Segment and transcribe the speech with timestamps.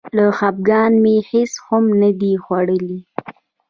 [0.15, 2.99] له خپګانه مې هېڅ هم نه دي خوړلي.